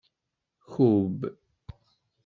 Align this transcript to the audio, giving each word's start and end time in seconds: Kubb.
Kubb. 0.71 1.19